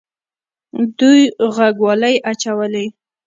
دوی 0.97 1.21
غوږوالۍ 1.53 2.15
اچولې 2.31 2.85